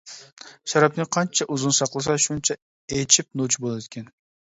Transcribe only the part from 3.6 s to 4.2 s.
بولىدىكەن.